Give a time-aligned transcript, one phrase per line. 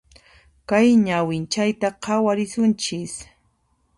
[0.69, 3.13] Kay ñawinchayta khawarisunchis.